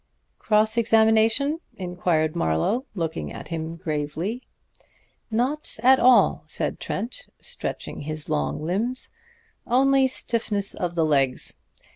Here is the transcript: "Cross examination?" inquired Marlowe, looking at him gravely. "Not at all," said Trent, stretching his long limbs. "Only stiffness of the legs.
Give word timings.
"Cross 0.39 0.77
examination?" 0.77 1.59
inquired 1.75 2.35
Marlowe, 2.35 2.85
looking 2.95 3.31
at 3.31 3.49
him 3.49 3.75
gravely. 3.75 4.41
"Not 5.29 5.77
at 5.83 5.99
all," 5.99 6.43
said 6.47 6.79
Trent, 6.79 7.27
stretching 7.39 7.99
his 8.01 8.27
long 8.27 8.63
limbs. 8.65 9.11
"Only 9.67 10.07
stiffness 10.07 10.73
of 10.73 10.95
the 10.95 11.05
legs. 11.05 11.53